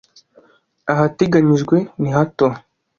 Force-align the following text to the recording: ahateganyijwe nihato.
ahateganyijwe 0.91 1.75
nihato. 2.01 2.47